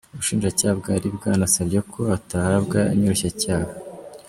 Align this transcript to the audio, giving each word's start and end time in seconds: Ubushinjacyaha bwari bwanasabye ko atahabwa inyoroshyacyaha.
Ubushinjacyaha 0.13 0.73
bwari 0.81 1.07
bwanasabye 1.15 1.79
ko 1.93 2.01
atahabwa 2.17 2.79
inyoroshyacyaha. 2.93 3.71